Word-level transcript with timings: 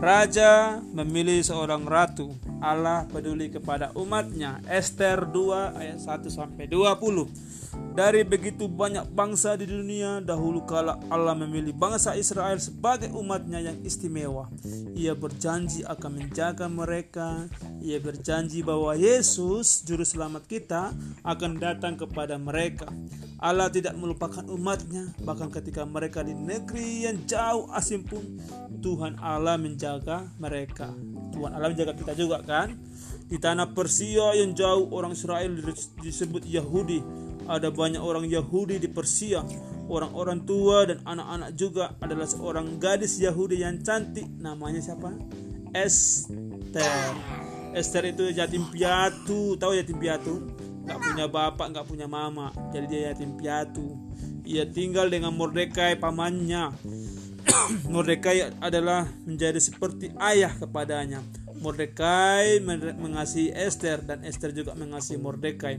Raja 0.00 0.80
memilih 0.96 1.44
seorang 1.44 1.84
ratu. 1.84 2.32
Allah 2.64 3.04
peduli 3.04 3.52
kepada 3.52 3.92
umatnya. 3.92 4.56
Esther 4.64 5.28
2 5.28 5.76
ayat 5.76 6.00
1 6.00 6.32
sampai 6.32 6.64
20. 6.64 7.28
Dari 7.70 8.26
begitu 8.26 8.66
banyak 8.66 9.14
bangsa 9.14 9.54
di 9.54 9.66
dunia, 9.66 10.18
dahulu 10.18 10.66
kala 10.66 10.98
Allah 11.06 11.38
memilih 11.38 11.70
bangsa 11.74 12.18
Israel 12.18 12.58
sebagai 12.58 13.10
umatnya 13.14 13.62
yang 13.62 13.78
istimewa. 13.86 14.50
Ia 14.98 15.14
berjanji 15.14 15.86
akan 15.86 16.10
menjaga 16.18 16.66
mereka. 16.66 17.46
Ia 17.78 18.02
berjanji 18.02 18.66
bahwa 18.66 18.98
Yesus, 18.98 19.86
Juru 19.86 20.02
Selamat 20.02 20.50
kita, 20.50 20.90
akan 21.22 21.62
datang 21.62 21.94
kepada 21.94 22.34
mereka. 22.38 22.90
Allah 23.38 23.70
tidak 23.70 23.94
melupakan 23.94 24.42
umatnya, 24.50 25.14
bahkan 25.22 25.48
ketika 25.48 25.86
mereka 25.86 26.26
di 26.26 26.34
negeri 26.34 27.06
yang 27.06 27.22
jauh 27.24 27.70
asing 27.72 28.02
pun, 28.02 28.38
Tuhan 28.82 29.16
Allah 29.22 29.54
menjaga 29.56 30.26
mereka. 30.42 30.90
Tuhan 31.30 31.54
Allah 31.54 31.70
menjaga 31.70 31.94
kita 31.94 32.12
juga 32.18 32.42
kan? 32.42 32.74
Di 33.30 33.38
tanah 33.38 33.70
Persia 33.72 34.34
yang 34.34 34.58
jauh 34.58 34.90
orang 34.90 35.14
Israel 35.14 35.54
disebut 36.02 36.42
Yahudi 36.50 37.29
ada 37.46 37.72
banyak 37.72 38.02
orang 38.02 38.26
Yahudi 38.26 38.82
di 38.82 38.88
Persia. 38.90 39.44
Orang-orang 39.90 40.46
tua 40.46 40.86
dan 40.86 41.02
anak-anak 41.02 41.50
juga 41.58 41.84
adalah 41.98 42.28
seorang 42.28 42.78
gadis 42.78 43.18
Yahudi 43.18 43.62
yang 43.62 43.82
cantik. 43.82 44.26
Namanya 44.38 44.78
siapa? 44.78 45.10
Esther. 45.74 47.14
Esther 47.74 48.04
itu 48.10 48.30
yatim 48.30 48.70
piatu. 48.70 49.58
Tahu 49.58 49.72
yatim 49.74 49.98
piatu? 49.98 50.46
Gak 50.86 50.98
punya 50.98 51.26
bapak, 51.26 51.66
gak 51.74 51.86
punya 51.86 52.06
mama. 52.06 52.54
Jadi 52.70 52.86
dia 52.86 53.00
yatim 53.14 53.34
piatu. 53.38 53.98
Ia 54.46 54.66
tinggal 54.66 55.10
dengan 55.10 55.34
Mordekai 55.34 55.98
pamannya. 55.98 56.74
Mordekai 57.92 58.62
adalah 58.62 59.06
menjadi 59.26 59.58
seperti 59.58 60.10
ayah 60.18 60.50
kepadanya. 60.54 61.22
Mordekai 61.60 62.58
mengasihi 62.96 63.52
Esther 63.52 64.00
dan 64.00 64.24
Esther 64.24 64.50
juga 64.50 64.72
mengasihi 64.72 65.20
Mordekai. 65.20 65.76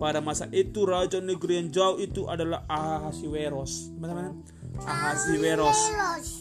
Pada 0.00 0.24
masa 0.24 0.48
itu 0.48 0.88
raja 0.88 1.20
negeri 1.20 1.60
yang 1.60 1.68
jauh 1.68 2.00
itu 2.00 2.24
adalah 2.24 2.64
Ahasiweros. 2.64 3.92
Teman-teman, 3.92 4.40
Ahasiweros. 4.80 5.80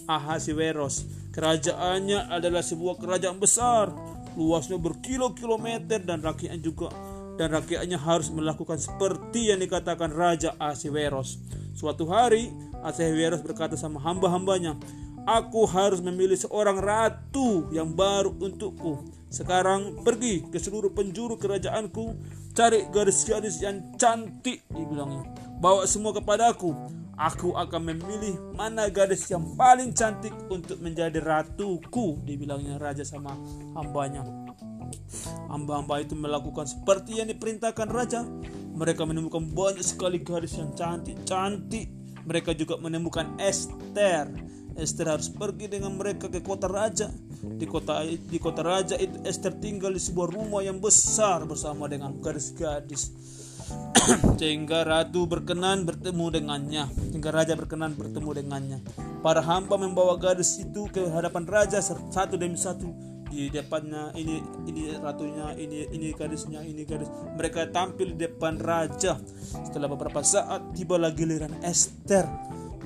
Ahasiweros. 0.08 0.96
Kerajaannya 1.36 2.32
adalah 2.32 2.64
sebuah 2.64 2.96
kerajaan 2.96 3.36
besar, 3.36 3.92
luasnya 4.40 4.80
berkilo-kilometer 4.80 6.00
dan 6.08 6.24
rakyatnya 6.24 6.64
juga 6.64 6.88
dan 7.40 7.56
rakyatnya 7.56 7.96
harus 7.96 8.32
melakukan 8.32 8.76
seperti 8.76 9.52
yang 9.52 9.64
dikatakan 9.64 10.12
Raja 10.12 10.56
Ahasiweros. 10.60 11.40
Suatu 11.76 12.08
hari 12.08 12.52
Ahasiweros 12.80 13.44
berkata 13.44 13.76
sama 13.76 14.00
hamba-hambanya, 14.04 14.80
Aku 15.28 15.68
harus 15.68 16.00
memilih 16.00 16.38
seorang 16.38 16.80
ratu 16.80 17.68
yang 17.74 17.92
baru 17.96 18.36
untukku. 18.38 19.08
Sekarang 19.30 20.02
pergi 20.02 20.46
ke 20.48 20.58
seluruh 20.58 20.90
penjuru 20.94 21.38
kerajaanku 21.38 22.18
Cari 22.60 22.92
gadis-gadis 22.92 23.64
yang 23.64 23.96
cantik 23.96 24.66
dibilangnya. 24.68 25.24
Bawa 25.64 25.88
semua 25.88 26.12
kepadaku. 26.12 26.76
Aku 27.16 27.56
akan 27.56 27.88
memilih 27.88 28.36
mana 28.52 28.92
gadis 28.92 29.32
yang 29.32 29.56
paling 29.56 29.96
cantik 29.96 30.36
untuk 30.52 30.80
menjadi 30.84 31.24
ratuku 31.24 32.20
dibilangnya 32.28 32.76
raja 32.76 33.08
sama 33.08 33.32
hambanya. 33.80 34.28
Hamba-hamba 35.48 36.04
itu 36.04 36.20
melakukan 36.20 36.68
seperti 36.68 37.24
yang 37.24 37.32
diperintahkan 37.32 37.88
raja. 37.88 38.28
Mereka 38.76 39.08
menemukan 39.08 39.48
banyak 39.56 39.84
sekali 39.84 40.20
gadis 40.20 40.60
yang 40.60 40.76
cantik-cantik. 40.76 41.92
Mereka 42.28 42.60
juga 42.60 42.76
menemukan 42.76 43.40
Esther 43.40 44.32
Esther 44.76 45.10
harus 45.10 45.32
pergi 45.32 45.72
dengan 45.72 45.96
mereka 45.98 46.30
ke 46.30 46.44
kota 46.44 46.70
raja. 46.70 47.10
Di 47.40 47.66
kota 47.66 48.04
di 48.06 48.38
kota 48.38 48.62
raja 48.62 49.00
itu 49.00 49.18
Esther 49.24 49.56
tinggal 49.58 49.96
di 49.96 50.02
sebuah 50.02 50.30
rumah 50.30 50.62
yang 50.62 50.78
besar 50.78 51.48
bersama 51.48 51.88
dengan 51.88 52.14
gadis-gadis. 52.20 53.16
Sehingga 54.40 54.84
ratu 54.84 55.26
berkenan 55.26 55.88
bertemu 55.88 56.26
dengannya. 56.30 56.84
Sehingga 57.10 57.32
raja 57.32 57.54
berkenan 57.56 57.96
bertemu 57.96 58.30
dengannya. 58.44 58.80
Para 59.26 59.42
hamba 59.42 59.80
membawa 59.80 60.20
gadis 60.20 60.60
itu 60.60 60.86
ke 60.92 61.08
hadapan 61.10 61.48
raja 61.48 61.82
satu 61.84 62.36
demi 62.36 62.56
satu 62.56 63.10
di 63.30 63.48
depannya 63.54 64.10
ini 64.18 64.42
ini 64.66 64.90
ratunya 64.98 65.54
ini 65.54 65.86
ini 65.94 66.10
gadisnya 66.18 66.66
ini 66.66 66.82
gadis 66.82 67.08
mereka 67.38 67.70
tampil 67.70 68.18
di 68.18 68.26
depan 68.26 68.58
raja 68.58 69.22
setelah 69.70 69.86
beberapa 69.86 70.26
saat 70.26 70.74
tiba 70.74 70.98
lagi 70.98 71.24
giliran 71.24 71.54
Esther 71.62 72.26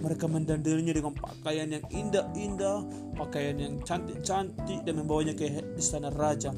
mereka 0.04 0.28
mendandaninya 0.28 0.92
dengan 0.92 1.16
pakaian 1.16 1.72
yang 1.72 1.86
indah-indah, 1.88 2.84
pakaian 3.16 3.56
yang 3.56 3.80
cantik-cantik 3.88 4.84
dan 4.84 4.94
membawanya 5.00 5.32
ke 5.32 5.48
istana 5.80 6.12
raja. 6.12 6.52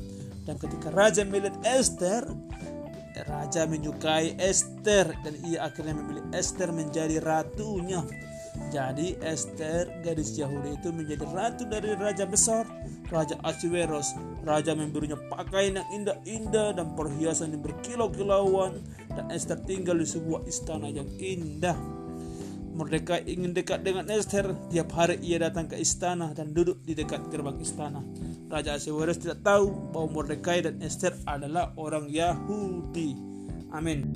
Dan 0.50 0.57
ketika 0.57 0.89
raja 0.89 1.22
melihat 1.22 1.53
Esther, 1.61 2.25
raja 3.29 3.69
menyukai 3.69 4.34
Esther 4.41 5.13
dan 5.22 5.34
ia 5.45 5.69
akhirnya 5.69 5.94
memilih 5.94 6.25
Esther 6.34 6.73
menjadi 6.73 7.22
ratunya. 7.22 8.01
Jadi 8.73 9.19
Esther 9.22 9.91
gadis 10.01 10.34
Yahudi 10.39 10.79
itu 10.79 10.89
menjadi 10.89 11.28
ratu 11.35 11.67
dari 11.67 11.91
raja 12.00 12.23
besar 12.23 12.63
Raja 13.11 13.35
Asiweros 13.44 14.16
Raja 14.47 14.72
memberinya 14.72 15.19
pakaian 15.28 15.75
yang 15.84 15.89
indah-indah 15.91 16.72
dan 16.79 16.95
perhiasan 16.95 17.51
yang 17.51 17.67
berkilau-kilauan 17.67 18.79
Dan 19.11 19.28
Esther 19.28 19.59
tinggal 19.67 20.00
di 20.00 20.07
sebuah 20.07 20.47
istana 20.47 20.88
yang 20.88 21.07
indah 21.19 21.75
Merdeka 22.75 23.24
ingin 23.24 23.56
dekat 23.56 23.88
dengan 23.88 24.03
Esther, 24.12 24.52
tiap 24.68 24.91
hari 24.91 25.16
ia 25.24 25.40
datang 25.40 25.72
ke 25.72 25.80
istana 25.80 26.36
dan 26.36 26.52
duduk 26.52 26.84
di 26.84 26.91
dekat 26.91 27.31
gerbang 27.31 27.56
istana. 27.63 28.03
Raja 28.52 28.75
Ahasuerus 28.75 29.16
tidak 29.16 29.47
tahu 29.47 29.96
bahwa 29.96 30.19
Mordekai 30.19 30.59
dan 30.59 30.84
Esther 30.84 31.16
adalah 31.24 31.72
orang 31.80 32.12
Yahudi. 32.12 33.16
Amin. 33.72 34.12